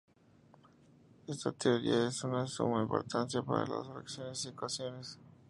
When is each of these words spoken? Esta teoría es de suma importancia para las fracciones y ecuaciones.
Esta 1.27 1.51
teoría 1.51 2.07
es 2.07 2.23
de 2.23 2.47
suma 2.47 2.81
importancia 2.81 3.43
para 3.43 3.67
las 3.67 3.87
fracciones 3.87 4.43
y 4.45 4.49
ecuaciones. 4.49 5.19